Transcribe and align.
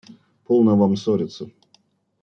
–Полно 0.47 0.75
вам 0.77 0.95
ссориться. 0.97 1.51